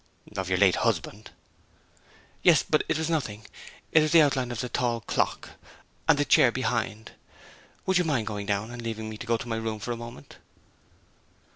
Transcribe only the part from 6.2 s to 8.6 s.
chair behind. Would you mind going